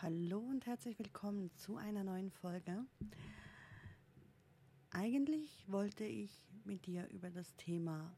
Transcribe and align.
Hallo 0.00 0.38
und 0.38 0.64
herzlich 0.64 0.96
willkommen 1.00 1.50
zu 1.56 1.76
einer 1.76 2.04
neuen 2.04 2.30
Folge. 2.30 2.86
Eigentlich 4.90 5.64
wollte 5.66 6.04
ich 6.04 6.30
mit 6.62 6.86
dir 6.86 7.08
über 7.08 7.30
das 7.30 7.56
Thema 7.56 8.16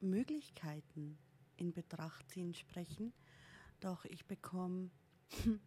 Möglichkeiten 0.00 1.18
in 1.56 1.72
Betracht 1.72 2.30
ziehen 2.30 2.54
sprechen, 2.54 3.12
doch 3.80 4.04
ich 4.04 4.24
bekomme 4.26 4.92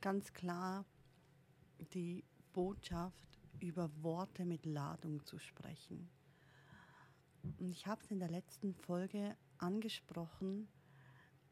ganz 0.00 0.32
klar 0.32 0.84
die 1.94 2.24
Botschaft, 2.52 3.38
über 3.60 3.88
Worte 4.02 4.44
mit 4.44 4.66
Ladung 4.66 5.24
zu 5.24 5.38
sprechen. 5.38 6.10
Und 7.60 7.70
ich 7.70 7.86
habe 7.86 8.02
es 8.02 8.10
in 8.10 8.18
der 8.18 8.30
letzten 8.30 8.74
Folge 8.74 9.36
angesprochen, 9.58 10.66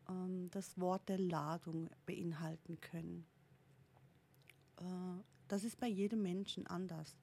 ähm, 0.09 0.51
dass 0.51 0.79
Worte 0.79 1.17
Ladung 1.17 1.91
beinhalten 2.07 2.81
können. 2.81 3.27
Äh, 4.77 5.23
das 5.49 5.65
ist 5.65 5.79
bei 5.79 5.89
jedem 5.89 6.23
Menschen 6.23 6.67
anders. 6.67 7.17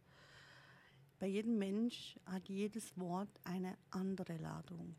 Bei 1.19 1.27
jedem 1.27 1.57
Mensch 1.57 2.19
hat 2.25 2.49
jedes 2.49 2.97
Wort 2.97 3.29
eine 3.43 3.77
andere 3.91 4.37
Ladung. 4.37 4.95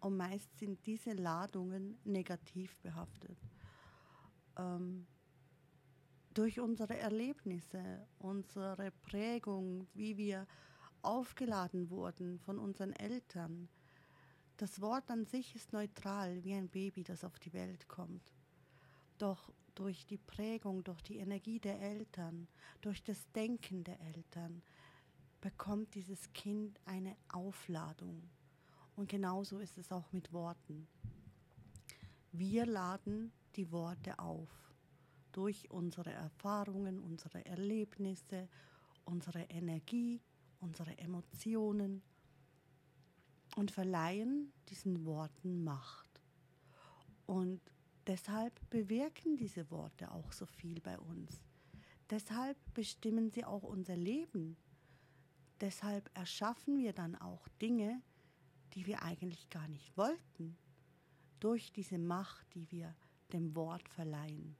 Und 0.00 0.16
meist 0.16 0.56
sind 0.58 0.86
diese 0.86 1.12
Ladungen 1.12 1.98
negativ 2.04 2.76
behaftet. 2.78 3.38
Ähm, 4.56 5.06
durch 6.34 6.60
unsere 6.60 6.96
Erlebnisse, 6.96 8.06
unsere 8.18 8.92
Prägung, 9.02 9.88
wie 9.92 10.16
wir 10.16 10.46
aufgeladen 11.02 11.90
wurden 11.90 12.38
von 12.38 12.58
unseren 12.58 12.92
Eltern. 12.92 13.68
Das 14.58 14.80
Wort 14.80 15.08
an 15.12 15.24
sich 15.24 15.54
ist 15.54 15.72
neutral, 15.72 16.42
wie 16.42 16.52
ein 16.52 16.68
Baby, 16.68 17.04
das 17.04 17.22
auf 17.22 17.38
die 17.38 17.52
Welt 17.52 17.86
kommt. 17.86 18.34
Doch 19.16 19.52
durch 19.76 20.04
die 20.04 20.18
Prägung, 20.18 20.82
durch 20.82 21.00
die 21.00 21.18
Energie 21.18 21.60
der 21.60 21.80
Eltern, 21.80 22.48
durch 22.80 23.04
das 23.04 23.30
Denken 23.30 23.84
der 23.84 24.00
Eltern, 24.00 24.60
bekommt 25.40 25.94
dieses 25.94 26.32
Kind 26.32 26.80
eine 26.86 27.16
Aufladung. 27.28 28.28
Und 28.96 29.08
genauso 29.08 29.60
ist 29.60 29.78
es 29.78 29.92
auch 29.92 30.10
mit 30.12 30.32
Worten. 30.32 30.88
Wir 32.32 32.66
laden 32.66 33.30
die 33.54 33.70
Worte 33.70 34.18
auf 34.18 34.50
durch 35.30 35.70
unsere 35.70 36.10
Erfahrungen, 36.10 36.98
unsere 36.98 37.46
Erlebnisse, 37.46 38.48
unsere 39.04 39.42
Energie, 39.42 40.20
unsere 40.58 40.98
Emotionen 40.98 42.02
und 43.58 43.72
verleihen 43.72 44.52
diesen 44.68 45.04
Worten 45.04 45.64
Macht. 45.64 46.22
Und 47.26 47.60
deshalb 48.06 48.54
bewirken 48.70 49.36
diese 49.36 49.68
Worte 49.72 50.12
auch 50.12 50.30
so 50.30 50.46
viel 50.46 50.80
bei 50.80 50.96
uns. 50.96 51.42
Deshalb 52.08 52.56
bestimmen 52.72 53.32
sie 53.32 53.44
auch 53.44 53.64
unser 53.64 53.96
Leben. 53.96 54.56
Deshalb 55.60 56.08
erschaffen 56.16 56.78
wir 56.78 56.92
dann 56.92 57.16
auch 57.16 57.48
Dinge, 57.60 58.00
die 58.74 58.86
wir 58.86 59.02
eigentlich 59.02 59.50
gar 59.50 59.66
nicht 59.66 59.96
wollten, 59.96 60.56
durch 61.40 61.72
diese 61.72 61.98
Macht, 61.98 62.46
die 62.54 62.70
wir 62.70 62.94
dem 63.32 63.56
Wort 63.56 63.88
verleihen. 63.88 64.56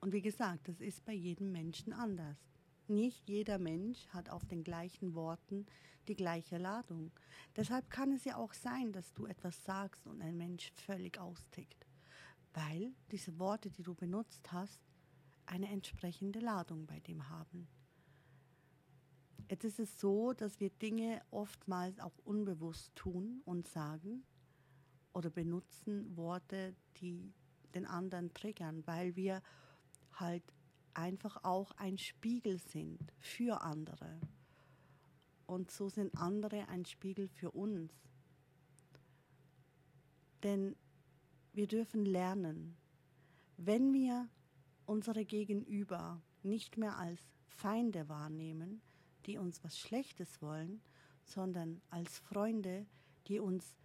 Und 0.00 0.12
wie 0.12 0.22
gesagt, 0.22 0.66
das 0.66 0.80
ist 0.80 1.04
bei 1.04 1.12
jedem 1.12 1.52
Menschen 1.52 1.92
anders. 1.92 2.38
Nicht 2.86 3.28
jeder 3.28 3.58
Mensch 3.58 4.06
hat 4.08 4.28
auf 4.28 4.44
den 4.44 4.62
gleichen 4.62 5.14
Worten 5.14 5.66
die 6.06 6.16
gleiche 6.16 6.58
Ladung. 6.58 7.12
Deshalb 7.56 7.88
kann 7.90 8.12
es 8.12 8.24
ja 8.24 8.36
auch 8.36 8.52
sein, 8.52 8.92
dass 8.92 9.14
du 9.14 9.26
etwas 9.26 9.64
sagst 9.64 10.06
und 10.06 10.20
ein 10.20 10.36
Mensch 10.36 10.70
völlig 10.74 11.18
austickt, 11.18 11.86
weil 12.52 12.92
diese 13.10 13.38
Worte, 13.38 13.70
die 13.70 13.82
du 13.82 13.94
benutzt 13.94 14.52
hast, 14.52 14.80
eine 15.46 15.68
entsprechende 15.68 16.40
Ladung 16.40 16.86
bei 16.86 17.00
dem 17.00 17.28
haben. 17.30 17.68
Jetzt 19.50 19.64
ist 19.64 19.78
es 19.78 20.00
so, 20.00 20.32
dass 20.32 20.60
wir 20.60 20.70
Dinge 20.70 21.20
oftmals 21.30 22.00
auch 22.00 22.16
unbewusst 22.24 22.94
tun 22.96 23.42
und 23.44 23.68
sagen 23.68 24.24
oder 25.12 25.30
benutzen 25.30 26.16
Worte, 26.16 26.74
die 26.96 27.32
den 27.74 27.86
anderen 27.86 28.32
triggern, 28.32 28.86
weil 28.86 29.16
wir 29.16 29.42
halt 30.12 30.42
einfach 30.94 31.44
auch 31.44 31.72
ein 31.72 31.98
Spiegel 31.98 32.58
sind 32.58 33.12
für 33.18 33.62
andere. 33.62 34.20
Und 35.46 35.70
so 35.70 35.88
sind 35.88 36.16
andere 36.16 36.68
ein 36.68 36.84
Spiegel 36.84 37.28
für 37.28 37.50
uns. 37.50 37.92
Denn 40.42 40.76
wir 41.52 41.66
dürfen 41.66 42.04
lernen, 42.04 42.76
wenn 43.56 43.92
wir 43.92 44.28
unsere 44.86 45.24
Gegenüber 45.24 46.20
nicht 46.42 46.76
mehr 46.76 46.98
als 46.98 47.20
Feinde 47.46 48.08
wahrnehmen, 48.08 48.82
die 49.26 49.38
uns 49.38 49.62
was 49.64 49.78
Schlechtes 49.78 50.42
wollen, 50.42 50.82
sondern 51.24 51.80
als 51.90 52.18
Freunde, 52.18 52.86
die 53.28 53.38
uns 53.38 53.76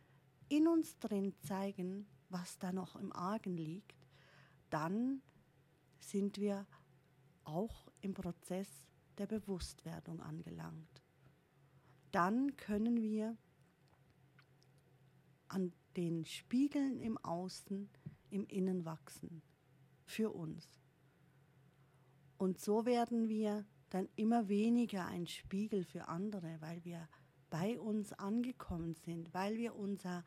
in 0.49 0.67
uns 0.67 0.97
drin 0.97 1.33
zeigen, 1.47 2.07
was 2.29 2.57
da 2.57 2.71
noch 2.71 2.95
im 2.95 3.13
Argen 3.13 3.55
liegt, 3.55 3.95
dann 4.69 5.21
sind 5.99 6.37
wir 6.37 6.65
auch 7.49 7.91
im 8.01 8.13
Prozess 8.13 8.67
der 9.17 9.27
Bewusstwerdung 9.27 10.21
angelangt. 10.21 11.03
Dann 12.11 12.55
können 12.55 13.01
wir 13.01 13.37
an 15.47 15.73
den 15.95 16.25
Spiegeln 16.25 16.99
im 16.99 17.17
Außen, 17.17 17.89
im 18.29 18.45
Innen 18.47 18.85
wachsen, 18.85 19.41
für 20.05 20.31
uns. 20.31 20.65
Und 22.37 22.59
so 22.59 22.85
werden 22.85 23.27
wir 23.27 23.65
dann 23.89 24.07
immer 24.15 24.47
weniger 24.47 25.05
ein 25.07 25.27
Spiegel 25.27 25.83
für 25.83 26.07
andere, 26.07 26.61
weil 26.61 26.83
wir 26.85 27.07
bei 27.49 27.79
uns 27.79 28.13
angekommen 28.13 28.93
sind, 28.93 29.33
weil 29.33 29.57
wir 29.57 29.75
unser, 29.75 30.23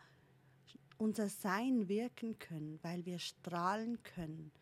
unser 0.99 1.29
Sein 1.29 1.89
wirken 1.89 2.39
können, 2.39 2.79
weil 2.83 3.07
wir 3.07 3.19
strahlen 3.19 4.03
können, 4.03 4.53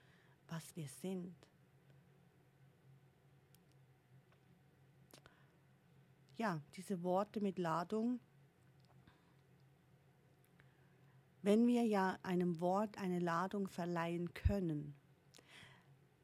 was 0.49 0.77
wir 0.77 0.89
sind. 0.89 1.35
Ja, 6.41 6.59
diese 6.75 7.03
Worte 7.03 7.43
mit 7.43 7.59
Ladung. 7.59 8.19
Wenn 11.43 11.67
wir 11.67 11.85
ja 11.85 12.19
einem 12.23 12.61
Wort 12.61 12.97
eine 12.97 13.19
Ladung 13.19 13.69
verleihen 13.69 14.33
können, 14.33 14.95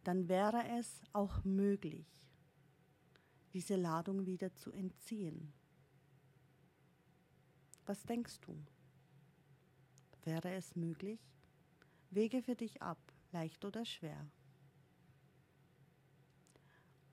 dann 0.05 0.27
wäre 0.31 0.67
es 0.79 1.03
auch 1.13 1.45
möglich, 1.45 2.07
diese 3.53 3.77
Ladung 3.77 4.25
wieder 4.25 4.55
zu 4.55 4.73
entziehen. 4.73 5.53
Was 7.85 8.03
denkst 8.07 8.41
du? 8.41 8.59
Wäre 10.25 10.55
es 10.55 10.75
möglich? 10.77 11.21
Wege 12.09 12.41
für 12.41 12.57
dich 12.57 12.81
ab 12.81 13.13
leicht 13.33 13.63
oder 13.67 13.85
schwer. 13.85 14.27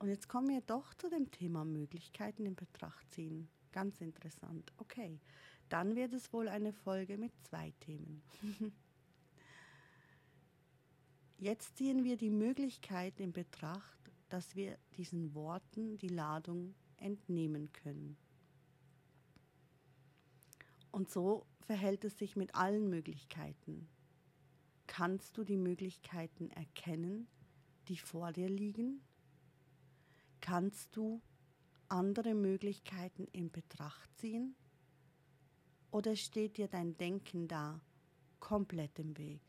Und 0.03 0.09
jetzt 0.09 0.28
kommen 0.28 0.50
wir 0.50 0.59
doch 0.59 0.94
zu 0.96 1.09
dem 1.09 1.31
Thema 1.31 1.64
Möglichkeiten 1.64 2.46
in 2.46 2.56
Betracht 2.56 3.09
ziehen. 3.14 3.47
Ganz 3.72 4.02
interessant. 4.02 4.74
Okay, 4.75 5.18
dann 5.69 5.96
wird 5.96 6.12
es 6.12 6.34
wohl 6.34 6.50
eine 6.50 6.74
Folge 6.74 7.18
mit 7.18 7.31
zwei 7.44 7.72
Themen. 7.80 8.22
Jetzt 11.38 11.78
ziehen 11.78 12.03
wir 12.03 12.18
die 12.18 12.31
Möglichkeit 12.31 13.18
in 13.22 13.31
Betracht, 13.31 14.12
dass 14.28 14.58
wir 14.58 14.78
diesen 14.97 15.34
Worten 15.36 15.97
die 15.97 16.09
Ladung 16.09 16.75
entnehmen 16.97 17.72
können. 17.72 18.18
Und 20.91 21.09
so 21.12 21.46
verhält 21.62 22.03
es 22.03 22.18
sich 22.18 22.35
mit 22.35 22.56
allen 22.56 22.90
Möglichkeiten. 22.90 23.88
Kannst 24.85 25.38
du 25.38 25.46
die 25.46 25.56
Möglichkeiten 25.56 26.50
erkennen, 26.50 27.26
die 27.88 27.97
vor 27.97 28.34
dir 28.34 28.50
liegen? 28.50 29.02
Kannst 30.43 30.93
du 30.97 31.22
andere 31.87 32.34
Möglichkeiten 32.34 33.28
in 33.31 33.49
Betracht 33.49 34.13
ziehen? 34.17 34.57
Oder 35.90 36.17
steht 36.17 36.57
dir 36.57 36.67
dein 36.67 36.97
Denken 36.97 37.47
da 37.47 37.79
komplett 38.41 38.99
im 38.99 39.17
Weg? 39.17 39.41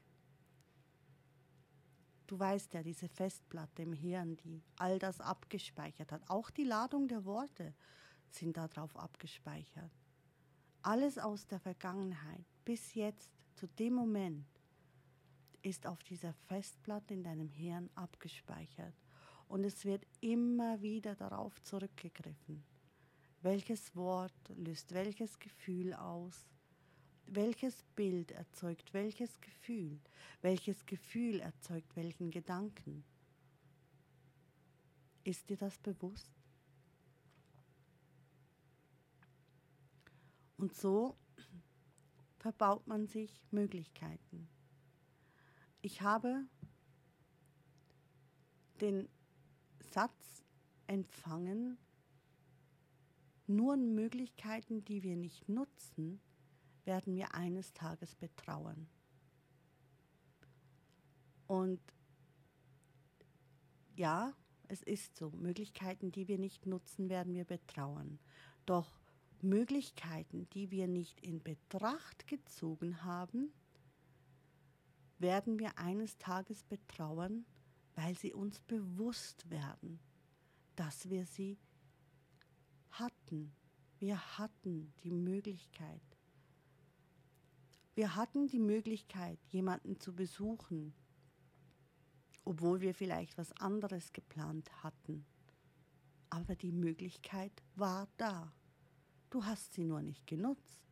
Du 2.29 2.38
weißt 2.38 2.75
ja, 2.75 2.85
diese 2.85 3.08
Festplatte 3.08 3.82
im 3.82 3.93
Hirn, 3.93 4.37
die 4.37 4.62
all 4.76 5.00
das 5.00 5.20
abgespeichert 5.20 6.12
hat, 6.12 6.31
auch 6.31 6.49
die 6.50 6.62
Ladung 6.62 7.08
der 7.08 7.25
Worte 7.25 7.75
sind 8.31 8.56
darauf 8.56 8.96
abgespeichert. 8.96 9.91
Alles 10.82 11.19
aus 11.19 11.44
der 11.49 11.58
Vergangenheit 11.58 12.46
bis 12.64 12.94
jetzt, 12.94 13.32
zu 13.56 13.67
dem 13.67 13.94
Moment, 13.94 14.46
ist 15.61 15.88
auf 15.88 16.05
dieser 16.05 16.35
Festplatte 16.46 17.14
in 17.14 17.25
deinem 17.25 17.49
Hirn 17.49 17.91
abgespeichert 17.96 18.94
und 19.49 19.64
es 19.64 19.85
wird 19.85 20.06
immer 20.20 20.81
wieder 20.82 21.14
darauf 21.14 21.62
zurückgegriffen. 21.62 22.64
Welches 23.43 23.94
Wort 23.94 24.32
löst 24.56 24.94
welches 24.94 25.38
Gefühl 25.38 25.94
aus? 25.94 26.46
welches 27.26 27.82
Bild 27.94 28.32
erzeugt 28.32 28.93
welches 28.93 29.41
Gefühl, 29.41 30.00
welches 30.43 30.85
Gefühl 30.87 31.41
erzeugt 31.41 31.96
welchen 31.96 32.31
Gedanken. 32.31 33.05
Ist 35.25 35.49
dir 35.49 35.56
das 35.56 35.79
bewusst? 35.79 36.31
Und 40.56 40.75
so 40.75 41.17
verbaut 42.38 42.87
man 42.87 43.06
sich 43.06 43.43
Möglichkeiten. 43.50 44.49
Ich 45.81 46.02
habe 46.02 46.46
den 48.81 49.08
Satz 49.94 50.43
empfangen, 50.88 51.79
nur 53.46 53.76
Möglichkeiten, 53.76 54.85
die 54.85 55.05
wir 55.05 55.14
nicht 55.14 55.49
nutzen, 55.49 56.20
werden 56.85 57.14
wir 57.14 57.32
eines 57.35 57.73
Tages 57.75 58.17
betrauern. 58.17 58.88
Und 61.46 61.81
ja, 63.94 64.35
es 64.67 64.82
ist 64.82 65.17
so, 65.17 65.31
Möglichkeiten, 65.31 66.11
die 66.11 66.26
wir 66.26 66.38
nicht 66.38 66.67
nutzen, 66.67 67.08
werden 67.08 67.32
wir 67.32 67.44
betrauern. 67.44 68.19
Doch 68.67 68.99
Möglichkeiten, 69.43 70.49
die 70.50 70.73
wir 70.73 70.88
nicht 70.88 71.20
in 71.20 71.41
Betracht 71.41 72.26
gezogen 72.26 73.05
haben, 73.05 73.52
werden 75.20 75.61
wir 75.61 75.79
eines 75.79 76.19
Tages 76.19 76.64
betrauern, 76.64 77.46
weil 77.94 78.17
sie 78.17 78.32
uns 78.32 78.61
bewusst 78.61 79.49
werden, 79.50 80.00
dass 80.76 81.08
wir 81.08 81.26
sie 81.26 81.58
hatten. 82.91 83.55
Wir 83.99 84.38
hatten 84.38 84.93
die 85.02 85.11
Möglichkeit. 85.11 86.02
Wir 87.94 88.17
hatten 88.17 88.49
die 88.49 88.58
Möglichkeit, 88.58 89.38
jemanden 89.46 90.00
zu 90.00 90.14
besuchen, 90.14 90.94
obwohl 92.44 92.81
wir 92.81 92.94
vielleicht 92.94 93.38
was 93.38 93.52
anderes 93.61 94.12
geplant 94.12 94.82
hatten. 94.82 95.25
Aber 96.29 96.56
die 96.56 96.73
Möglichkeit 96.73 97.62
war 97.76 98.08
da. 98.17 98.52
Du 99.31 99.44
hast 99.44 99.75
sie 99.75 99.85
nur 99.85 100.02
nicht 100.02 100.26
genutzt. 100.26 100.82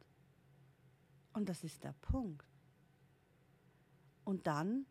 Und 1.33 1.49
das 1.49 1.65
ist 1.65 1.83
der 1.83 1.95
Punkt. 2.01 2.47
Und 4.25 4.47
dann 4.47 4.87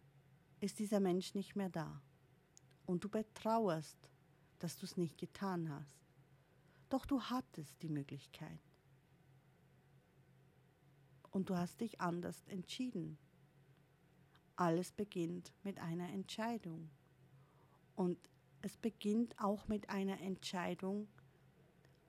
ist 0.61 0.79
dieser 0.79 0.99
Mensch 0.99 1.33
nicht 1.33 1.55
mehr 1.55 1.69
da. 1.69 2.01
Und 2.85 3.03
du 3.03 3.09
betrauerst, 3.09 3.97
dass 4.59 4.77
du 4.77 4.85
es 4.85 4.95
nicht 4.95 5.17
getan 5.17 5.69
hast. 5.69 5.99
Doch 6.89 7.05
du 7.05 7.21
hattest 7.21 7.81
die 7.81 7.89
Möglichkeit. 7.89 8.59
Und 11.31 11.49
du 11.49 11.57
hast 11.57 11.81
dich 11.81 11.99
anders 11.99 12.43
entschieden. 12.47 13.17
Alles 14.55 14.91
beginnt 14.91 15.51
mit 15.63 15.79
einer 15.79 16.09
Entscheidung. 16.09 16.91
Und 17.95 18.17
es 18.61 18.77
beginnt 18.77 19.39
auch 19.39 19.67
mit 19.67 19.89
einer 19.89 20.19
Entscheidung, 20.21 21.07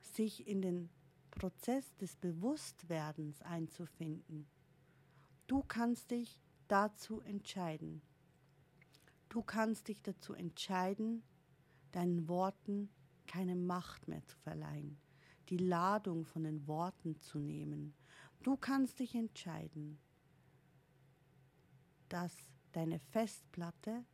sich 0.01 0.47
in 0.47 0.61
den 0.61 0.91
Prozess 1.31 1.97
des 1.97 2.17
Bewusstwerdens 2.17 3.41
einzufinden. 3.43 4.47
Du 5.47 5.63
kannst 5.63 6.11
dich 6.11 6.39
dazu 6.69 7.21
entscheiden. 7.21 8.03
Du 9.33 9.41
kannst 9.41 9.89
dich 9.89 10.03
dazu 10.03 10.35
entscheiden, 10.35 11.23
deinen 11.93 12.29
Worten 12.29 12.91
keine 13.27 13.57
Macht 13.57 14.07
mehr 14.07 14.23
zu 14.27 14.37
verleihen, 14.37 15.01
die 15.49 15.57
Ladung 15.57 16.27
von 16.27 16.45
den 16.45 16.67
Worten 16.67 17.19
zu 17.19 17.39
nehmen. 17.39 17.95
Du 18.43 18.59
kannst 18.59 18.99
dich 18.99 19.15
entscheiden, 19.15 19.99
dass 22.11 22.37
deine 22.73 22.99
Festplatte, 22.99 24.05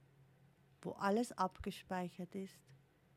wo 0.82 0.92
alles 0.92 1.32
abgespeichert 1.32 2.36
ist, 2.36 2.62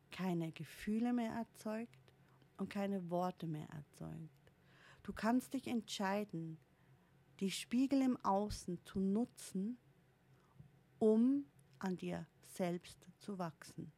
keine 0.10 0.52
Gefühle 0.54 1.14
mehr 1.14 1.34
erzeugt 1.34 2.16
und 2.58 2.68
keine 2.72 3.12
Worte 3.12 3.46
mehr 3.46 3.70
erzeugt. 3.70 4.56
Du 5.04 5.14
kannst 5.14 5.54
dich 5.54 5.68
entscheiden, 5.68 6.58
die 7.42 7.52
Spiegel 7.52 8.02
im 8.02 8.18
Außen 8.26 8.84
zu 8.86 9.00
nutzen, 9.00 9.78
um 10.98 11.46
an 11.84 11.98
dir 11.98 12.28
selbst 12.46 13.06
zu 13.18 13.40
wachsen. 13.40 13.92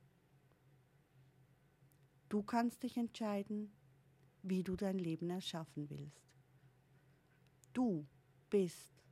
Du 2.30 2.42
kannst 2.42 2.84
dich 2.84 2.98
entscheiden, 2.98 3.72
wie 4.42 4.64
du 4.64 4.76
dein 4.76 4.98
Leben 4.98 5.30
erschaffen 5.30 5.90
willst. 5.90 6.34
Du 7.74 8.08
bist 8.50 9.04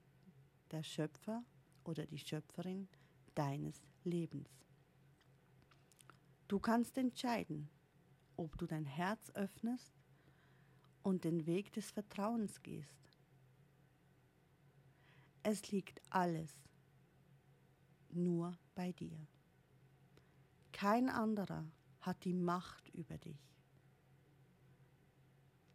der 0.72 0.84
Schöpfer 0.84 1.44
oder 1.84 2.06
die 2.06 2.18
Schöpferin 2.18 2.88
deines 3.36 3.82
Lebens. 4.04 4.50
Du 6.48 6.60
kannst 6.60 6.98
entscheiden, 6.98 7.70
ob 8.38 8.58
du 8.58 8.66
dein 8.66 8.86
Herz 8.86 9.30
öffnest 9.32 9.94
und 11.04 11.24
den 11.24 11.46
Weg 11.46 11.74
des 11.74 11.92
Vertrauens 11.92 12.62
gehst. 12.62 13.20
Es 15.44 15.72
liegt 15.72 16.02
alles 16.10 16.54
nur 18.16 18.58
bei 18.76 18.92
dir. 18.92 19.28
Kein 20.72 21.10
anderer 21.10 21.66
hat 22.00 22.24
die 22.24 22.34
Macht 22.34 22.90
über 22.90 23.18
dich. 23.18 23.56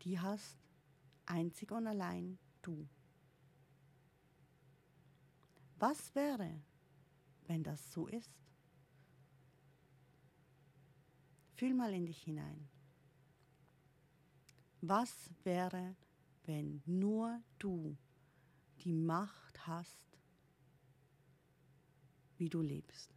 Die 0.02 0.18
hast 0.18 0.58
einzig 1.26 1.70
und 1.72 1.86
allein 1.86 2.38
du. 2.62 2.88
Was 5.78 6.14
wäre, 6.14 6.62
wenn 7.46 7.62
das 7.62 7.92
so 7.92 8.06
ist? 8.06 8.32
Fühl 11.54 11.74
mal 11.74 11.92
in 11.92 12.06
dich 12.06 12.22
hinein. 12.22 12.68
Was 14.80 15.30
wäre, 15.42 15.96
wenn 16.44 16.82
nur 16.86 17.42
du 17.58 17.96
die 18.80 18.92
Macht 18.92 19.66
hast, 19.66 20.15
wie 22.38 22.48
du 22.48 22.60
lebst, 22.60 23.10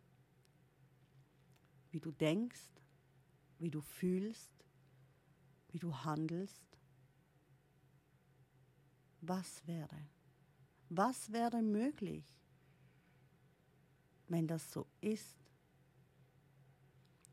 wie 1.92 2.00
du 2.00 2.12
denkst, 2.12 2.72
wie 3.60 3.70
du 3.70 3.82
fühlst, 3.82 4.52
wie 5.72 5.80
du 5.80 5.94
handelst. 5.94 6.64
Was 9.22 9.66
wäre? 9.68 10.08
Was 10.90 11.32
wäre 11.32 11.62
möglich, 11.62 12.26
wenn 14.28 14.48
das 14.48 14.72
so 14.72 14.88
ist? 15.02 15.38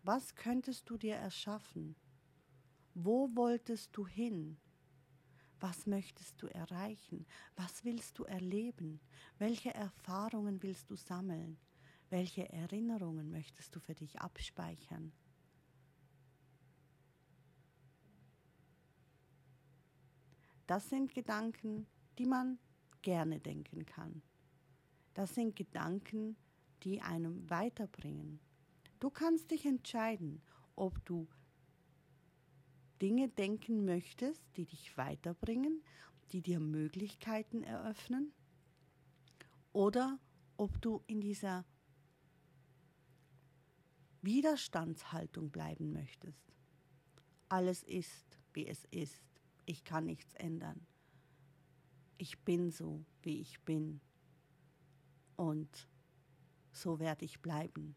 Was 0.02 0.34
könntest 0.34 0.88
du 0.90 0.96
dir 0.96 1.16
erschaffen? 1.16 1.96
Wo 2.94 3.28
wolltest 3.34 3.96
du 3.96 4.06
hin? 4.06 4.58
Was 5.60 5.86
möchtest 5.86 6.40
du 6.42 6.48
erreichen? 6.48 7.26
Was 7.56 7.84
willst 7.84 8.18
du 8.18 8.24
erleben? 8.24 9.00
Welche 9.38 9.72
Erfahrungen 9.74 10.62
willst 10.62 10.90
du 10.90 10.96
sammeln? 10.96 11.58
Welche 12.16 12.50
Erinnerungen 12.50 13.30
möchtest 13.30 13.76
du 13.76 13.78
für 13.78 13.94
dich 13.94 14.22
abspeichern? 14.22 15.12
Das 20.66 20.88
sind 20.88 21.12
Gedanken, 21.12 21.86
die 22.16 22.24
man 22.24 22.58
gerne 23.02 23.38
denken 23.38 23.84
kann. 23.84 24.22
Das 25.12 25.34
sind 25.34 25.56
Gedanken, 25.56 26.38
die 26.84 27.02
einem 27.02 27.50
weiterbringen. 27.50 28.40
Du 28.98 29.10
kannst 29.10 29.50
dich 29.50 29.66
entscheiden, 29.66 30.40
ob 30.74 31.04
du 31.04 31.28
Dinge 33.02 33.28
denken 33.28 33.84
möchtest, 33.84 34.42
die 34.56 34.64
dich 34.64 34.96
weiterbringen, 34.96 35.82
die 36.32 36.40
dir 36.40 36.60
Möglichkeiten 36.60 37.62
eröffnen, 37.62 38.32
oder 39.74 40.18
ob 40.56 40.80
du 40.80 41.02
in 41.06 41.20
dieser 41.20 41.66
Widerstandshaltung 44.22 45.50
bleiben 45.50 45.92
möchtest. 45.92 46.52
Alles 47.48 47.82
ist, 47.84 48.38
wie 48.52 48.66
es 48.66 48.84
ist 48.90 49.26
ich 49.66 49.84
kann 49.84 50.06
nichts 50.06 50.32
ändern. 50.34 50.86
Ich 52.18 52.38
bin 52.44 52.70
so, 52.70 53.04
wie 53.22 53.40
ich 53.40 53.60
bin. 53.62 54.00
Und 55.34 55.88
so 56.72 56.98
werde 56.98 57.24
ich 57.24 57.42
bleiben. 57.42 57.96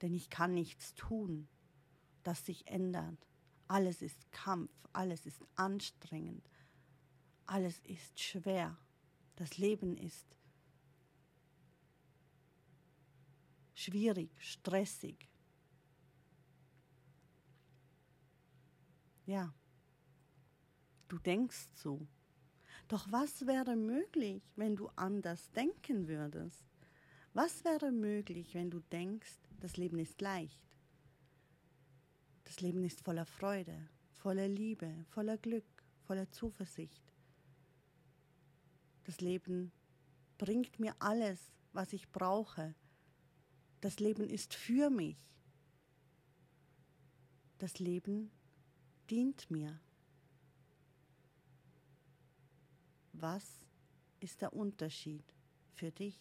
Denn 0.00 0.14
ich 0.14 0.30
kann 0.30 0.54
nichts 0.54 0.94
tun, 0.94 1.48
das 2.22 2.46
sich 2.46 2.68
ändert. 2.68 3.28
Alles 3.68 4.02
ist 4.02 4.30
Kampf, 4.30 4.70
alles 4.92 5.26
ist 5.26 5.44
anstrengend, 5.56 6.48
alles 7.46 7.80
ist 7.80 8.20
schwer. 8.20 8.78
Das 9.36 9.58
Leben 9.58 9.96
ist 9.96 10.36
schwierig, 13.74 14.30
stressig. 14.38 15.28
Ja. 19.26 19.54
Du 21.08 21.18
denkst 21.18 21.68
so. 21.74 22.06
Doch 22.88 23.10
was 23.10 23.46
wäre 23.46 23.76
möglich, 23.76 24.42
wenn 24.56 24.76
du 24.76 24.88
anders 24.96 25.50
denken 25.52 26.08
würdest? 26.08 26.64
Was 27.32 27.64
wäre 27.64 27.90
möglich, 27.90 28.54
wenn 28.54 28.70
du 28.70 28.80
denkst, 28.80 29.38
das 29.60 29.76
Leben 29.76 29.98
ist 29.98 30.20
leicht? 30.20 30.62
Das 32.44 32.60
Leben 32.60 32.84
ist 32.84 33.00
voller 33.00 33.24
Freude, 33.24 33.88
voller 34.12 34.48
Liebe, 34.48 35.04
voller 35.08 35.38
Glück, 35.38 35.64
voller 36.02 36.30
Zuversicht. 36.30 37.02
Das 39.04 39.20
Leben 39.20 39.72
bringt 40.38 40.78
mir 40.78 40.94
alles, 40.98 41.40
was 41.72 41.92
ich 41.92 42.10
brauche. 42.12 42.74
Das 43.80 43.98
Leben 43.98 44.28
ist 44.28 44.54
für 44.54 44.90
mich. 44.90 45.16
Das 47.58 47.78
Leben 47.78 48.30
dient 49.10 49.50
mir. 49.50 49.80
Was 53.12 53.66
ist 54.20 54.42
der 54.42 54.52
Unterschied 54.52 55.24
für 55.72 55.90
dich? 55.90 56.20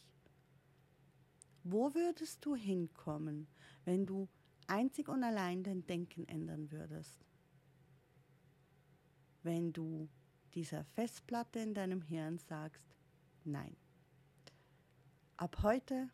Wo 1.64 1.94
würdest 1.94 2.46
du 2.46 2.56
hinkommen, 2.56 3.48
wenn 3.86 4.06
du 4.06 4.28
einzig 4.68 5.08
und 5.08 5.24
allein 5.24 5.64
dein 5.64 5.86
Denken 5.86 6.28
ändern 6.28 6.72
würdest? 6.72 7.26
Wenn 9.44 9.74
du 9.74 10.10
dieser 10.54 10.84
Festplatte 10.84 11.60
in 11.60 11.74
deinem 11.74 12.02
Hirn 12.02 12.38
sagst, 12.38 12.96
nein. 13.44 13.76
Ab 15.38 15.64
heute 15.64 16.10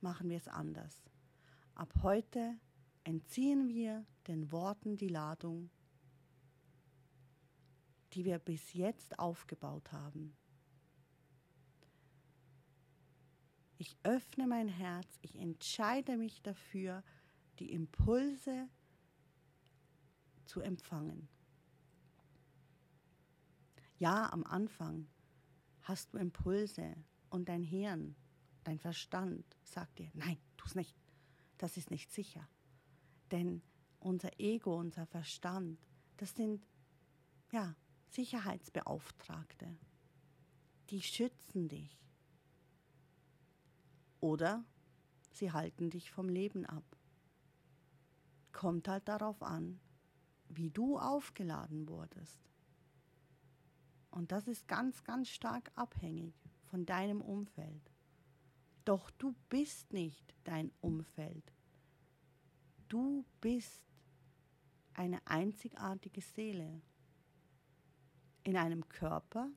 machen 0.00 0.30
wir 0.30 0.38
es 0.38 0.48
anders. 0.48 1.02
Ab 1.74 1.92
heute 2.02 2.58
entziehen 3.04 3.68
wir 3.68 4.06
den 4.26 4.50
Worten 4.52 4.96
die 4.96 5.08
Ladung, 5.08 5.70
die 8.12 8.24
wir 8.24 8.38
bis 8.38 8.72
jetzt 8.72 9.18
aufgebaut 9.18 9.92
haben. 9.92 10.36
Ich 13.76 13.96
öffne 14.04 14.46
mein 14.46 14.68
Herz, 14.68 15.18
ich 15.20 15.36
entscheide 15.36 16.16
mich 16.16 16.42
dafür, 16.42 17.02
die 17.58 17.72
Impulse 17.72 18.68
zu 20.44 20.60
empfangen. 20.60 21.28
Ja, 23.98 24.32
am 24.32 24.44
Anfang 24.44 25.08
hast 25.82 26.12
du 26.12 26.18
Impulse 26.18 26.96
und 27.30 27.48
dein 27.48 27.62
Hirn, 27.62 28.16
dein 28.62 28.78
Verstand 28.78 29.44
sagt 29.62 29.98
dir, 29.98 30.10
nein, 30.14 30.38
tu 30.56 30.66
es 30.66 30.74
nicht. 30.74 30.96
Das 31.58 31.76
ist 31.76 31.90
nicht 31.90 32.10
sicher. 32.10 32.48
Denn 33.30 33.62
unser 34.04 34.38
Ego, 34.38 34.78
unser 34.78 35.06
Verstand, 35.06 35.78
das 36.18 36.34
sind 36.34 36.62
ja 37.50 37.74
Sicherheitsbeauftragte. 38.08 39.76
Die 40.90 41.02
schützen 41.02 41.68
dich. 41.68 41.98
Oder 44.20 44.64
sie 45.32 45.52
halten 45.52 45.90
dich 45.90 46.10
vom 46.10 46.28
Leben 46.28 46.66
ab. 46.66 46.84
Kommt 48.52 48.88
halt 48.88 49.08
darauf 49.08 49.42
an, 49.42 49.80
wie 50.48 50.70
du 50.70 50.98
aufgeladen 50.98 51.88
wurdest. 51.88 52.40
Und 54.10 54.30
das 54.30 54.46
ist 54.46 54.68
ganz, 54.68 55.02
ganz 55.02 55.28
stark 55.28 55.72
abhängig 55.74 56.34
von 56.66 56.86
deinem 56.86 57.20
Umfeld. 57.20 57.90
Doch 58.84 59.10
du 59.12 59.34
bist 59.48 59.92
nicht 59.92 60.34
dein 60.44 60.70
Umfeld. 60.80 61.52
Du 62.88 63.24
bist 63.40 63.82
eine 64.94 65.26
einzigartige 65.26 66.20
Seele 66.20 66.82
in 68.42 68.56
einem 68.56 68.88
Körper, 68.88 69.50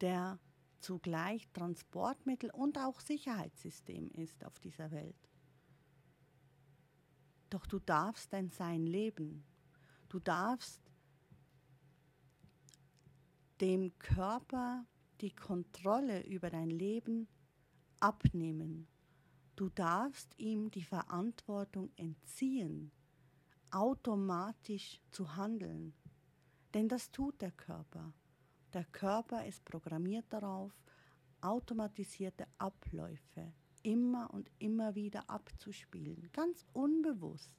der 0.00 0.38
zugleich 0.80 1.48
Transportmittel 1.52 2.50
und 2.50 2.76
auch 2.78 3.00
Sicherheitssystem 3.00 4.10
ist 4.10 4.44
auf 4.44 4.58
dieser 4.58 4.90
Welt. 4.90 5.30
Doch 7.50 7.66
du 7.66 7.78
darfst 7.78 8.32
dein 8.32 8.50
Sein 8.50 8.86
leben. 8.86 9.44
Du 10.08 10.18
darfst 10.18 10.80
dem 13.60 13.96
Körper 13.98 14.86
die 15.20 15.34
Kontrolle 15.34 16.26
über 16.26 16.50
dein 16.50 16.70
Leben 16.70 17.28
abnehmen. 18.00 18.88
Du 19.56 19.68
darfst 19.68 20.38
ihm 20.38 20.70
die 20.70 20.82
Verantwortung 20.82 21.90
entziehen, 21.96 22.90
automatisch 23.70 25.00
zu 25.10 25.36
handeln. 25.36 25.94
Denn 26.74 26.88
das 26.88 27.10
tut 27.10 27.40
der 27.42 27.52
Körper. 27.52 28.12
Der 28.72 28.84
Körper 28.86 29.44
ist 29.44 29.64
programmiert 29.64 30.24
darauf, 30.30 30.72
automatisierte 31.42 32.46
Abläufe 32.58 33.52
immer 33.82 34.32
und 34.32 34.50
immer 34.58 34.94
wieder 34.94 35.28
abzuspielen, 35.28 36.30
ganz 36.32 36.64
unbewusst. 36.72 37.52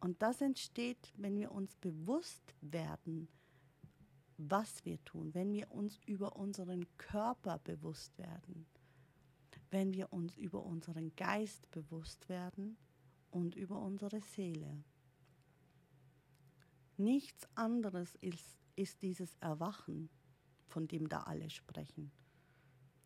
Und 0.00 0.22
das 0.22 0.40
entsteht, 0.40 1.12
wenn 1.16 1.36
wir 1.38 1.52
uns 1.52 1.76
bewusst 1.76 2.54
werden, 2.60 3.28
was 4.36 4.84
wir 4.84 5.02
tun, 5.04 5.34
wenn 5.34 5.52
wir 5.52 5.70
uns 5.72 5.98
über 6.06 6.36
unseren 6.36 6.86
Körper 6.96 7.58
bewusst 7.58 8.16
werden, 8.16 8.66
wenn 9.70 9.94
wir 9.94 10.12
uns 10.12 10.36
über 10.36 10.64
unseren 10.64 11.14
Geist 11.16 11.70
bewusst 11.70 12.28
werden 12.28 12.76
und 13.30 13.54
über 13.54 13.80
unsere 13.80 14.20
Seele. 14.20 14.84
Nichts 16.96 17.48
anderes 17.54 18.16
ist, 18.16 18.58
ist 18.76 19.02
dieses 19.02 19.36
Erwachen, 19.36 20.10
von 20.66 20.88
dem 20.88 21.08
da 21.08 21.22
alle 21.22 21.48
sprechen. 21.50 22.10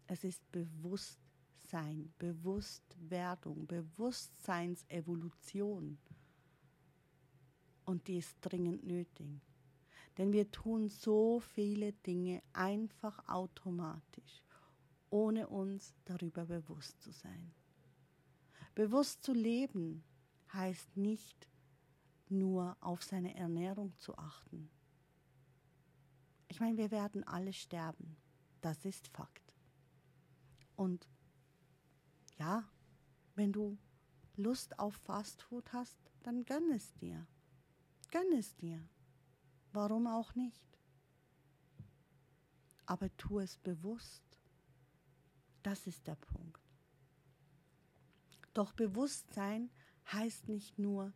Es 0.07 0.25
ist 0.25 0.51
Bewusstsein, 0.53 2.15
Bewusstwerdung, 2.19 3.67
Bewusstseinsevolution. 3.67 5.99
Und 7.85 8.09
die 8.09 8.17
ist 8.19 8.37
dringend 8.41 8.85
nötig. 8.85 9.41
Denn 10.19 10.33
wir 10.33 10.51
tun 10.51 10.89
so 10.89 11.41
viele 11.41 11.93
Dinge 11.93 12.43
einfach 12.53 13.27
automatisch, 13.29 14.43
ohne 15.13 15.47
uns 15.47 15.95
darüber 16.07 16.47
bewusst 16.47 17.01
zu 17.03 17.13
sein. 17.13 17.53
Bewusst 18.75 19.23
zu 19.23 19.35
leben 19.35 20.03
heißt 20.55 20.97
nicht 20.97 21.49
nur 22.31 22.79
auf 22.81 23.03
seine 23.03 23.35
Ernährung 23.35 23.93
zu 23.99 24.17
achten. 24.17 24.71
Ich 26.49 26.61
meine, 26.61 26.79
wir 26.79 26.91
werden 26.91 27.25
alle 27.25 27.53
sterben. 27.53 28.17
Das 28.63 28.87
ist 28.87 29.09
Fakt. 29.09 29.55
Und 30.77 31.07
ja, 32.39 32.67
wenn 33.35 33.53
du 33.53 33.77
Lust 34.37 34.79
auf 34.79 34.95
Fastfood 34.95 35.75
hast, 35.75 35.99
dann 36.23 36.47
gönn 36.47 36.71
es 36.71 36.95
dir. 36.95 37.27
Gönn 38.11 38.33
es 38.33 38.57
dir. 38.57 38.83
Warum 39.73 40.07
auch 40.07 40.35
nicht? 40.35 40.65
Aber 42.87 43.15
tu 43.19 43.41
es 43.41 43.59
bewusst. 43.59 44.32
Das 45.63 45.87
ist 45.87 46.07
der 46.07 46.17
Punkt. 46.17 46.61
Doch 48.55 48.73
Bewusstsein 48.73 49.71
heißt 50.13 50.49
nicht 50.49 50.79
nur, 50.79 51.13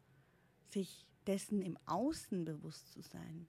sich 0.71 1.07
dessen 1.27 1.61
im 1.61 1.77
Außen 1.87 2.45
bewusst 2.45 2.93
zu 2.93 3.03
sein. 3.03 3.49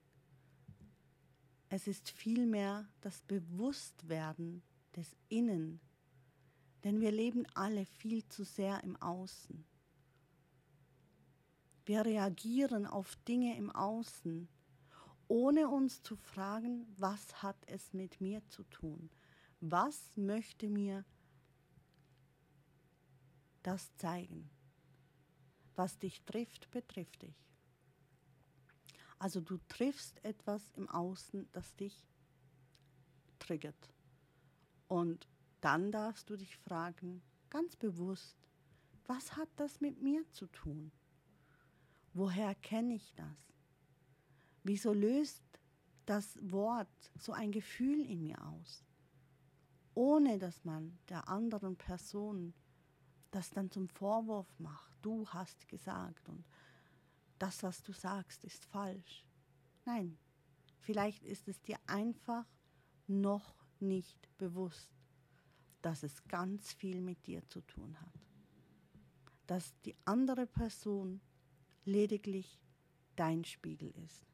Es 1.70 1.88
ist 1.88 2.10
vielmehr 2.10 2.88
das 3.02 3.22
Bewusstwerden 3.22 4.64
des 4.96 5.16
Innen, 5.30 5.80
denn 6.84 7.02
wir 7.02 7.12
leben 7.12 7.46
alle 7.54 7.86
viel 7.86 8.26
zu 8.28 8.44
sehr 8.44 8.84
im 8.84 8.96
Außen. 8.98 9.66
Wir 11.86 12.06
reagieren 12.06 12.86
auf 12.86 13.16
Dinge 13.28 13.58
im 13.58 13.70
Außen, 13.70 14.48
ohne 15.28 15.68
uns 15.70 16.02
zu 16.04 16.16
fragen, 16.16 16.86
was 16.98 17.44
hat 17.44 17.58
es 17.68 17.94
mit 17.94 18.22
mir 18.22 18.46
zu 18.48 18.64
tun? 18.64 19.10
Was 19.60 20.12
möchte 20.16 20.70
mir 20.70 21.04
das 23.64 23.94
zeigen? 23.96 24.50
Was 25.76 25.98
dich 25.98 26.22
trifft, 26.24 26.70
betrifft 26.72 27.22
dich. 27.22 27.36
Also 29.20 29.42
du 29.42 29.58
triffst 29.68 30.24
etwas 30.24 30.70
im 30.76 30.88
Außen, 30.90 31.48
das 31.52 31.76
dich 31.76 32.08
triggert. 33.40 33.92
Und 34.88 35.28
dann 35.62 35.92
darfst 35.92 36.30
du 36.30 36.38
dich 36.38 36.56
fragen, 36.58 37.22
ganz 37.50 37.76
bewusst, 37.76 38.38
was 39.06 39.36
hat 39.36 39.50
das 39.56 39.82
mit 39.82 40.02
mir 40.02 40.30
zu 40.32 40.48
tun? 40.48 40.92
Woher 42.14 42.54
kenne 42.56 42.96
ich 42.96 43.14
das? 43.16 43.54
Wieso 44.64 44.94
löst 44.94 45.44
das 46.06 46.38
Wort 46.42 47.12
so 47.16 47.32
ein 47.32 47.52
Gefühl 47.52 48.06
in 48.06 48.24
mir 48.24 48.42
aus, 48.46 48.84
ohne 49.98 50.38
dass 50.38 50.64
man 50.64 50.96
der 51.10 51.28
anderen 51.28 51.76
Person 51.76 52.54
das 53.32 53.50
dann 53.50 53.72
zum 53.72 53.90
Vorwurf 53.90 54.48
macht, 54.60 54.94
du 55.02 55.28
hast 55.30 55.68
gesagt 55.68 56.30
und 56.30 56.46
das, 57.40 57.64
was 57.64 57.82
du 57.82 57.94
sagst, 57.94 58.44
ist 58.44 58.64
falsch. 58.66 59.26
Nein, 59.86 60.20
vielleicht 60.82 61.24
ist 61.24 61.48
es 61.48 61.60
dir 61.64 61.80
einfach 61.88 62.46
noch 63.08 63.56
nicht 63.80 64.30
bewusst, 64.38 64.94
dass 65.82 66.04
es 66.04 66.24
ganz 66.28 66.74
viel 66.74 67.02
mit 67.02 67.26
dir 67.26 67.48
zu 67.48 67.62
tun 67.62 68.00
hat. 68.00 68.14
Dass 69.48 69.74
die 69.82 69.96
andere 70.06 70.46
Person 70.46 71.22
lediglich 71.86 72.62
dein 73.16 73.44
Spiegel 73.44 73.90
ist. 74.06 74.28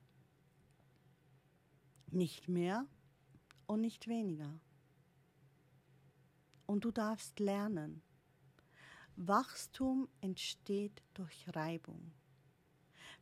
Nicht 2.11 2.49
mehr 2.49 2.85
und 3.65 3.79
nicht 3.79 4.09
weniger. 4.09 4.59
Und 6.65 6.85
du 6.85 6.91
darfst 6.91 7.39
lernen. 7.39 8.01
Wachstum 9.15 10.07
entsteht 10.21 11.03
durch 11.13 11.45
Reibung. 11.55 12.11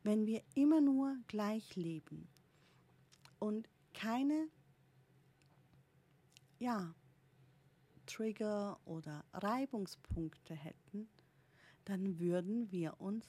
Wenn 0.04 0.26
wir 0.26 0.42
immer 0.56 0.82
nur 0.82 1.18
gleich 1.28 1.76
leben 1.76 2.28
und 3.40 3.70
keine 3.94 4.48
ja, 6.60 6.94
Trigger 8.06 8.80
oder 8.86 9.26
Reibungspunkte 9.34 10.54
hätten, 10.54 11.10
dann 11.86 12.20
würden 12.20 12.72
wir 12.72 13.00
uns 13.02 13.26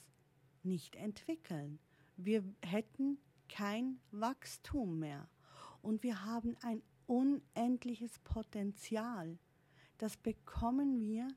nicht 0.62 0.96
entwickeln. 0.96 1.78
Wir 2.16 2.44
hätten 2.62 3.18
kein 3.48 4.00
Wachstum 4.10 4.98
mehr. 4.98 5.28
Und 5.80 6.02
wir 6.02 6.24
haben 6.24 6.56
ein 6.62 6.82
unendliches 7.06 8.18
Potenzial. 8.20 9.38
Das 10.02 10.16
bekommen 10.16 10.98
wir 10.98 11.28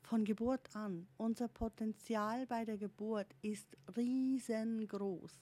von 0.00 0.24
Geburt 0.24 0.74
an. 0.74 1.06
Unser 1.18 1.48
Potenzial 1.48 2.46
bei 2.46 2.64
der 2.64 2.78
Geburt 2.78 3.26
ist 3.42 3.76
riesengroß. 3.94 5.38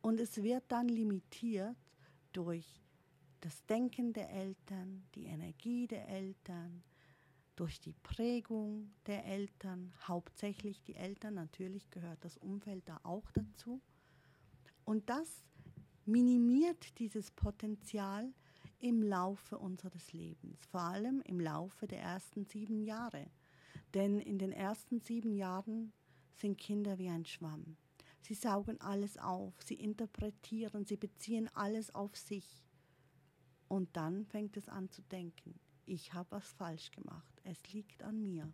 Und 0.00 0.18
es 0.18 0.42
wird 0.42 0.64
dann 0.66 0.88
limitiert 0.88 1.76
durch 2.32 2.82
das 3.40 3.64
Denken 3.66 4.12
der 4.12 4.28
Eltern, 4.30 5.06
die 5.14 5.26
Energie 5.26 5.86
der 5.86 6.08
Eltern, 6.08 6.82
durch 7.54 7.78
die 7.78 7.92
Prägung 7.92 8.90
der 9.06 9.24
Eltern, 9.26 9.94
hauptsächlich 10.08 10.82
die 10.82 10.96
Eltern, 10.96 11.34
natürlich 11.34 11.88
gehört 11.90 12.24
das 12.24 12.36
Umfeld 12.36 12.88
da 12.88 12.98
auch 13.04 13.30
dazu. 13.30 13.80
Und 14.84 15.08
das 15.08 15.44
minimiert 16.04 16.98
dieses 16.98 17.30
Potenzial 17.30 18.34
im 18.78 19.02
Laufe 19.02 19.58
unseres 19.58 20.12
Lebens, 20.12 20.64
vor 20.66 20.80
allem 20.80 21.20
im 21.22 21.40
Laufe 21.40 21.86
der 21.86 22.00
ersten 22.00 22.44
sieben 22.44 22.82
Jahre. 22.82 23.26
Denn 23.94 24.20
in 24.20 24.38
den 24.38 24.52
ersten 24.52 25.00
sieben 25.00 25.34
Jahren 25.34 25.92
sind 26.34 26.58
Kinder 26.58 26.98
wie 26.98 27.08
ein 27.08 27.24
Schwamm. 27.24 27.76
Sie 28.20 28.34
saugen 28.34 28.80
alles 28.80 29.16
auf, 29.18 29.54
sie 29.62 29.74
interpretieren, 29.74 30.84
sie 30.84 30.96
beziehen 30.96 31.48
alles 31.54 31.94
auf 31.94 32.16
sich. 32.16 32.64
Und 33.68 33.96
dann 33.96 34.26
fängt 34.26 34.56
es 34.56 34.68
an 34.68 34.90
zu 34.90 35.02
denken, 35.02 35.58
ich 35.84 36.12
habe 36.12 36.32
was 36.32 36.52
falsch 36.52 36.90
gemacht, 36.90 37.40
es 37.44 37.72
liegt 37.72 38.02
an 38.02 38.20
mir, 38.20 38.52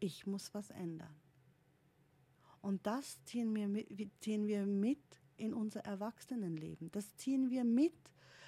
ich 0.00 0.26
muss 0.26 0.52
was 0.52 0.70
ändern. 0.70 1.14
Und 2.60 2.86
das 2.86 3.22
ziehen 3.24 3.54
wir 3.54 3.68
mit, 3.68 3.88
ziehen 4.20 4.46
wir 4.46 4.66
mit 4.66 5.22
in 5.36 5.52
unser 5.52 5.80
Erwachsenenleben. 5.80 6.90
Das 6.90 7.14
ziehen 7.16 7.50
wir 7.50 7.64
mit 7.64 7.94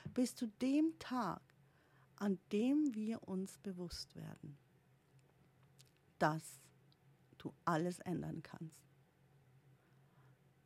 bis 0.07 0.35
zu 0.35 0.47
dem 0.47 0.99
Tag, 0.99 1.43
an 2.17 2.39
dem 2.53 2.95
wir 2.95 3.27
uns 3.29 3.59
bewusst 3.59 4.15
werden, 4.17 4.59
dass 6.19 6.61
du 7.39 7.53
alles 7.65 7.99
ändern 8.01 8.43
kannst. 8.43 8.81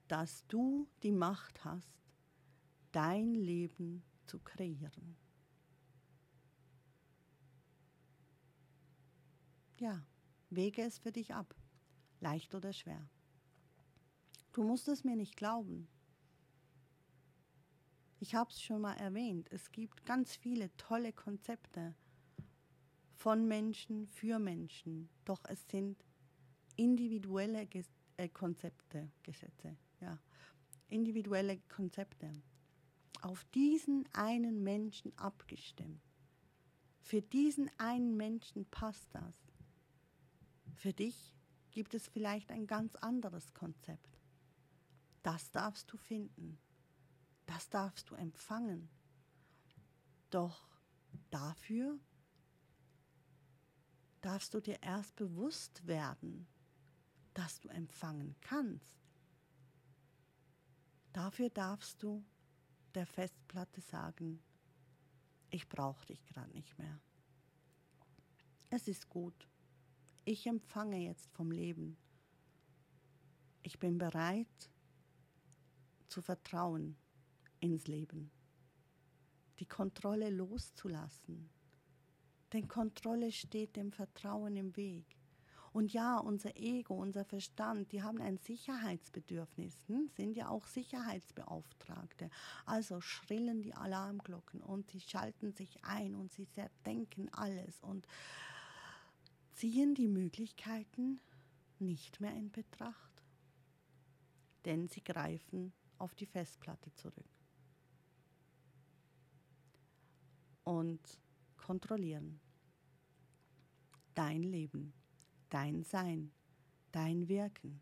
Dass 0.08 0.46
du 0.46 0.88
die 1.02 1.12
Macht 1.12 1.64
hast, 1.64 1.94
dein 2.92 3.34
Leben 3.34 4.02
zu 4.26 4.38
kreieren. 4.38 5.16
Ja, 9.78 10.04
wege 10.50 10.82
es 10.82 10.98
für 10.98 11.12
dich 11.12 11.34
ab, 11.34 11.54
leicht 12.20 12.54
oder 12.54 12.72
schwer. 12.72 13.08
Du 14.52 14.62
musst 14.62 14.88
es 14.88 15.04
mir 15.04 15.16
nicht 15.16 15.36
glauben. 15.36 15.88
Ich 18.22 18.34
habe 18.34 18.50
es 18.50 18.60
schon 18.60 18.82
mal 18.82 18.94
erwähnt, 18.98 19.48
es 19.50 19.72
gibt 19.72 20.04
ganz 20.04 20.36
viele 20.36 20.74
tolle 20.76 21.10
Konzepte 21.10 21.94
von 23.14 23.48
Menschen 23.48 24.06
für 24.06 24.38
Menschen, 24.38 25.08
doch 25.24 25.40
es 25.48 25.66
sind 25.68 26.04
individuelle 26.76 27.66
Ges 27.66 27.88
äh, 28.18 28.28
Konzepte, 28.28 29.10
Gesetze, 29.22 29.74
ja, 30.00 30.18
individuelle 30.88 31.60
Konzepte, 31.70 32.30
auf 33.22 33.42
diesen 33.54 34.06
einen 34.12 34.62
Menschen 34.62 35.16
abgestimmt. 35.16 36.02
Für 37.00 37.22
diesen 37.22 37.70
einen 37.78 38.18
Menschen 38.18 38.66
passt 38.66 39.08
das. 39.14 39.34
Für 40.74 40.92
dich 40.92 41.34
gibt 41.70 41.94
es 41.94 42.06
vielleicht 42.08 42.52
ein 42.52 42.66
ganz 42.66 42.94
anderes 42.96 43.54
Konzept. 43.54 44.18
Das 45.22 45.50
darfst 45.50 45.90
du 45.90 45.96
finden. 45.96 46.58
Das 47.50 47.68
darfst 47.68 48.08
du 48.08 48.14
empfangen. 48.14 48.88
Doch 50.30 50.68
dafür 51.30 51.98
darfst 54.20 54.54
du 54.54 54.60
dir 54.60 54.80
erst 54.80 55.16
bewusst 55.16 55.84
werden, 55.84 56.46
dass 57.34 57.58
du 57.58 57.68
empfangen 57.68 58.36
kannst. 58.40 59.00
Dafür 61.12 61.50
darfst 61.50 62.00
du 62.04 62.24
der 62.94 63.04
Festplatte 63.04 63.80
sagen, 63.80 64.40
ich 65.50 65.68
brauche 65.68 66.06
dich 66.06 66.24
gerade 66.26 66.52
nicht 66.52 66.78
mehr. 66.78 67.00
Es 68.68 68.86
ist 68.86 69.08
gut. 69.08 69.48
Ich 70.24 70.46
empfange 70.46 70.98
jetzt 70.98 71.28
vom 71.32 71.50
Leben. 71.50 71.96
Ich 73.64 73.80
bin 73.80 73.98
bereit 73.98 74.70
zu 76.06 76.22
vertrauen 76.22 76.96
ins 77.60 77.86
Leben. 77.86 78.30
Die 79.58 79.66
Kontrolle 79.66 80.30
loszulassen. 80.30 81.50
Denn 82.52 82.66
Kontrolle 82.66 83.30
steht 83.30 83.76
dem 83.76 83.92
Vertrauen 83.92 84.56
im 84.56 84.76
Weg. 84.76 85.04
Und 85.72 85.92
ja, 85.92 86.18
unser 86.18 86.56
Ego, 86.56 86.94
unser 86.94 87.24
Verstand, 87.24 87.92
die 87.92 88.02
haben 88.02 88.20
ein 88.20 88.38
Sicherheitsbedürfnis, 88.38 89.80
hm? 89.86 90.10
sind 90.16 90.36
ja 90.36 90.48
auch 90.48 90.66
Sicherheitsbeauftragte. 90.66 92.28
Also 92.66 93.00
schrillen 93.00 93.62
die 93.62 93.74
Alarmglocken 93.74 94.62
und 94.62 94.90
sie 94.90 95.00
schalten 95.00 95.52
sich 95.52 95.84
ein 95.84 96.16
und 96.16 96.32
sie 96.32 96.48
denken 96.84 97.28
alles 97.32 97.80
und 97.82 98.08
ziehen 99.52 99.94
die 99.94 100.08
Möglichkeiten 100.08 101.20
nicht 101.78 102.20
mehr 102.20 102.34
in 102.34 102.50
Betracht, 102.50 103.22
denn 104.64 104.88
sie 104.88 105.04
greifen 105.04 105.72
auf 105.98 106.16
die 106.16 106.26
Festplatte 106.26 106.92
zurück 106.94 107.39
und 110.64 111.00
kontrollieren 111.56 112.40
dein 114.14 114.42
Leben, 114.42 114.92
dein 115.48 115.82
Sein, 115.82 116.32
dein 116.92 117.28
Wirken. 117.28 117.80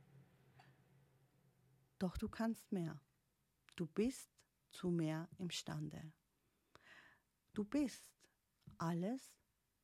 Doch 1.99 2.17
du 2.17 2.29
kannst 2.29 2.71
mehr. 2.71 3.01
Du 3.75 3.87
bist 3.87 4.31
zu 4.71 4.91
mehr 4.91 5.29
imstande. 5.38 6.12
Du 7.55 7.64
bist 7.64 8.09
alles, 8.77 9.35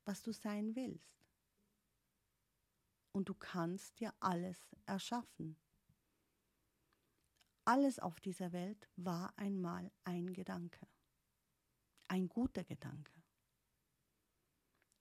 was 0.05 0.23
du 0.23 0.33
sein 0.33 0.77
willst 0.77 1.25
und 3.13 3.29
du 3.29 3.35
kannst 3.35 3.99
dir 4.01 4.13
alles 4.21 4.77
erschaffen. 4.87 5.57
Alles 7.65 7.99
auf 7.99 8.21
dieser 8.21 8.53
Welt 8.53 8.89
war 8.97 9.37
einmal 9.37 9.91
ein 10.05 10.33
Gedanke, 10.33 10.87
ein 12.09 12.29
guter 12.29 12.65
Gedanke. 12.65 13.23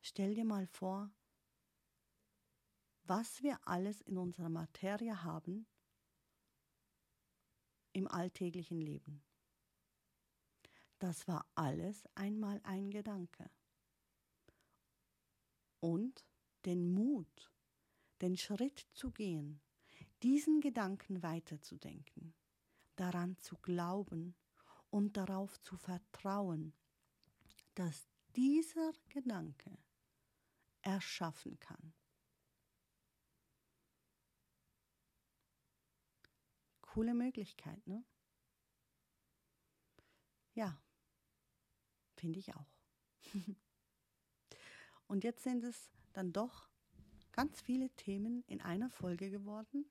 Stell 0.02 0.36
dir 0.36 0.46
mal 0.46 0.68
vor, 0.68 1.12
was 3.04 3.42
wir 3.44 3.60
alles 3.68 4.02
in 4.02 4.18
unserer 4.18 4.50
Materie 4.50 5.24
haben 5.24 5.68
im 7.94 8.08
alltäglichen 8.08 8.80
Leben. 8.80 9.24
Das 11.00 11.28
war 11.28 11.46
alles 11.56 12.08
einmal 12.16 12.60
ein 12.64 12.90
Gedanke. 12.90 13.50
Und 15.80 16.26
den 16.66 16.94
Mut, 16.94 17.52
den 18.22 18.38
Schritt 18.38 18.88
zu 18.94 19.12
gehen, 19.12 19.62
diesen 20.24 20.62
Gedanken 20.62 21.22
weiterzudenken, 21.22 22.34
daran 22.96 23.38
zu 23.38 23.58
glauben 23.58 24.36
und 24.90 25.18
darauf 25.18 25.62
zu 25.62 25.76
vertrauen, 25.76 26.74
dass 27.76 28.08
dieser 28.36 28.94
Gedanke 29.10 29.78
erschaffen 30.82 31.60
kann. 31.60 31.94
Coole 36.82 37.14
Möglichkeit, 37.14 37.86
ne? 37.88 38.06
Ja, 40.54 40.80
finde 42.16 42.40
ich 42.40 42.54
auch. 42.56 42.78
Und 45.08 45.24
jetzt 45.24 45.44
sind 45.44 45.64
es 45.64 45.90
dann 46.14 46.32
doch 46.32 46.70
ganz 47.32 47.62
viele 47.62 47.90
Themen 47.96 48.44
in 48.48 48.62
einer 48.62 48.90
Folge 48.92 49.32
geworden, 49.32 49.90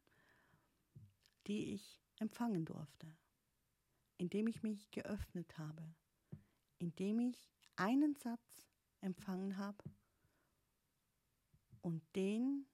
die 1.49 1.75
ich 1.75 2.01
empfangen 2.21 2.65
durfte, 2.65 3.13
indem 4.17 4.47
ich 4.47 4.63
mich 4.63 4.91
geöffnet 4.93 5.59
habe, 5.59 5.95
indem 6.79 7.19
ich 7.19 7.53
einen 7.77 8.15
Satz 8.17 8.67
empfangen 9.01 9.57
habe 9.57 9.85
und 11.81 12.03
den 12.15 12.67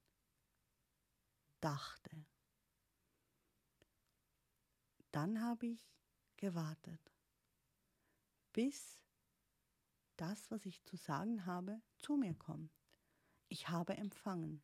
dachte. 1.59 2.25
Dann 5.11 5.41
habe 5.41 5.67
ich 5.67 5.97
gewartet, 6.37 7.01
bis 8.53 9.03
das, 10.17 10.51
was 10.51 10.65
ich 10.65 10.83
zu 10.83 10.95
sagen 10.97 11.45
habe, 11.45 11.81
zu 11.97 12.15
mir 12.15 12.35
kommt. 12.35 12.71
Ich 13.47 13.69
habe 13.69 13.97
empfangen. 13.97 14.61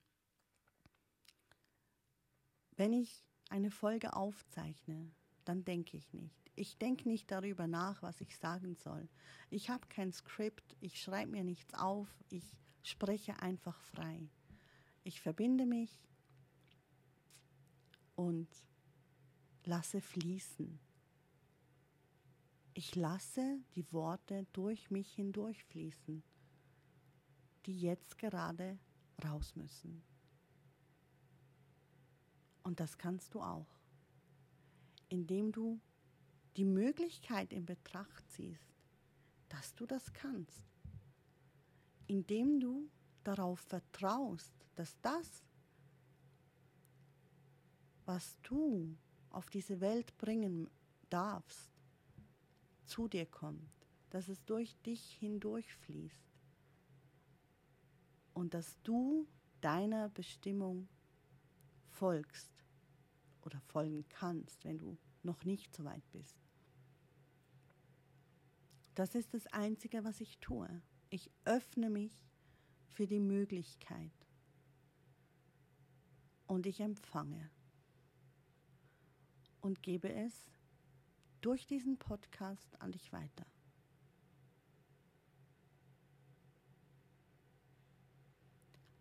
Wenn 2.71 2.93
ich 2.93 3.26
eine 3.50 3.71
Folge 3.71 4.13
aufzeichne, 4.13 5.12
dann 5.45 5.63
denke 5.63 5.97
ich 5.97 6.13
nicht. 6.13 6.51
Ich 6.55 6.77
denke 6.77 7.08
nicht 7.08 7.31
darüber 7.31 7.67
nach, 7.67 8.01
was 8.01 8.21
ich 8.21 8.38
sagen 8.38 8.75
soll. 8.75 9.08
Ich 9.49 9.69
habe 9.69 9.88
kein 9.88 10.12
Skript, 10.12 10.75
ich 10.79 11.01
schreibe 11.01 11.31
mir 11.31 11.43
nichts 11.43 11.73
auf, 11.73 12.08
ich 12.29 12.43
spreche 12.84 13.41
einfach 13.41 13.79
frei. 13.81 14.29
Ich 15.03 15.21
verbinde 15.21 15.65
mich 15.65 16.08
und 18.15 18.47
lasse 19.65 20.01
fließen. 20.01 20.79
Ich 22.73 22.95
lasse 22.95 23.60
die 23.75 23.91
Worte 23.93 24.45
durch 24.51 24.91
mich 24.91 25.13
hindurchfließen, 25.13 26.23
die 27.65 27.79
jetzt 27.79 28.17
gerade 28.17 28.77
raus 29.23 29.55
müssen. 29.55 30.03
Und 32.63 32.79
das 32.79 32.97
kannst 32.97 33.34
du 33.34 33.41
auch, 33.41 33.74
indem 35.10 35.52
du 35.52 35.80
die 36.58 36.65
Möglichkeit 36.65 37.52
in 37.52 37.65
Betracht 37.65 38.30
ziehst, 38.32 38.74
dass 39.50 39.76
du 39.76 39.86
das 39.86 40.13
kannst, 40.13 40.63
indem 42.08 42.60
du 42.60 42.89
darauf 43.24 43.60
vertraust, 43.60 44.54
dass 44.76 45.00
das, 45.02 45.44
was 48.06 48.38
du 48.44 48.96
auf 49.30 49.50
diese 49.50 49.82
Welt 49.82 50.18
bringen 50.18 50.70
darfst, 51.10 51.72
zu 52.86 53.08
dir 53.08 53.26
kommt, 53.26 53.70
dass 54.12 54.28
es 54.28 54.44
durch 54.46 54.76
dich 54.84 55.15
hindurchfließt. 55.20 56.24
Und 58.34 58.54
dass 58.54 58.80
du 58.84 59.28
deiner 59.62 60.10
Bestimmung 60.10 60.88
folgst 61.89 62.55
oder 63.45 63.62
folgen 63.62 64.08
kannst, 64.10 64.65
wenn 64.65 64.77
du 64.77 64.97
noch 65.23 65.45
nicht 65.45 65.73
so 65.73 65.86
weit 65.86 66.03
bist. 66.12 66.36
Das 68.95 69.13
ist 69.13 69.34
das 69.34 69.47
Einzige, 69.47 70.03
was 70.03 70.21
ich 70.21 70.39
tue. 70.39 70.81
Ich 71.10 71.31
öffne 71.45 71.89
mich 71.89 72.25
für 72.88 73.08
die 73.08 73.19
Möglichkeit 73.19 74.13
und 76.47 76.65
ich 76.65 76.79
empfange 76.79 77.49
und 79.62 79.84
gebe 79.84 80.13
es 80.13 80.49
durch 81.41 81.67
diesen 81.67 81.97
Podcast 81.97 82.79
an 82.81 82.91
dich 82.91 83.12
weiter. 83.12 83.45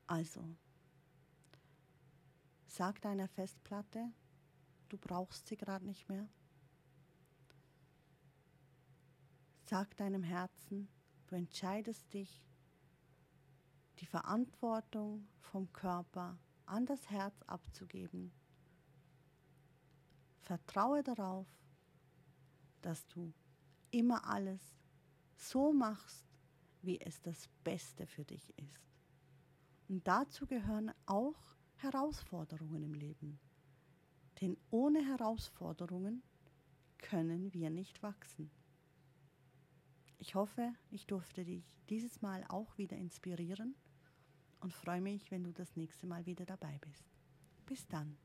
Also, 0.07 0.57
sag 2.67 3.01
deiner 3.01 3.29
Festplatte, 3.29 4.13
du 4.89 4.99
brauchst 4.99 5.47
sie 5.47 5.57
gerade 5.57 5.85
nicht 5.85 6.09
mehr. 6.09 6.29
Sag 9.65 9.97
deinem 9.97 10.23
Herzen, 10.23 10.89
du 11.27 11.37
entscheidest 11.37 12.13
dich, 12.13 12.45
die 13.99 14.07
Verantwortung 14.07 15.27
vom 15.41 15.73
Körper 15.73 16.39
an 16.67 16.87
das 16.87 17.09
Herz 17.11 17.43
abzugeben. 17.43 18.33
Vertraue 20.43 21.03
darauf, 21.03 21.47
dass 22.83 23.07
du 23.09 23.33
immer 23.91 24.27
alles 24.27 24.61
so 25.37 25.73
machst, 25.73 26.27
wie 26.83 27.01
es 27.01 27.23
das 27.23 27.49
Beste 27.63 28.07
für 28.07 28.25
dich 28.25 28.57
ist. 28.59 28.85
Und 29.89 30.07
dazu 30.07 30.47
gehören 30.47 30.93
auch 31.07 31.57
Herausforderungen 31.77 32.83
im 32.83 32.95
Leben. 32.95 33.41
Denn 34.41 34.57
ohne 34.71 35.05
Herausforderungen 35.07 36.23
können 36.99 37.53
wir 37.53 37.71
nicht 37.71 38.03
wachsen. 38.03 38.51
Ich 40.19 40.35
hoffe, 40.35 40.73
ich 40.91 41.07
durfte 41.07 41.45
dich 41.45 41.65
dieses 41.89 42.23
Mal 42.23 42.45
auch 42.49 42.79
wieder 42.79 42.97
inspirieren 42.97 43.75
und 44.61 44.73
freue 44.73 45.01
mich, 45.01 45.31
wenn 45.31 45.45
du 45.45 45.53
das 45.53 45.77
nächste 45.77 46.07
Mal 46.07 46.25
wieder 46.27 46.47
dabei 46.47 46.79
bist. 46.79 47.05
Bis 47.67 47.87
dann. 47.87 48.17